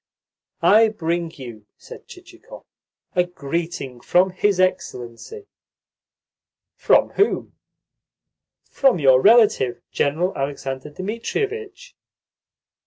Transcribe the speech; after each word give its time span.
"I 0.63 0.87
bring 0.87 1.29
you," 1.35 1.67
said 1.77 2.07
Chichikov, 2.07 2.65
"a 3.15 3.23
greeting 3.23 4.01
from 4.01 4.31
his 4.31 4.59
Excellency." 4.59 5.45
"From 6.75 7.09
whom?" 7.09 7.53
"From 8.67 8.97
your 8.97 9.21
relative 9.21 9.79
General 9.91 10.35
Alexander 10.35 10.89
Dmitrievitch." 10.89 11.95